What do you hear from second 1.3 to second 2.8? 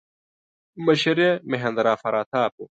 مهیندراپراتاپ و.